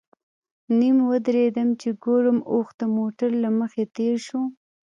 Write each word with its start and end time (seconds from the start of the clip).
نیم 0.79 0.97
ودرېدم 1.09 1.69
چې 1.81 1.89
ګورم 2.03 2.39
اوښ 2.51 2.67
د 2.79 2.81
موټر 2.97 3.29
له 3.43 3.49
مخې 3.59 3.83
تېر 3.95 4.15
شو. 4.27 4.41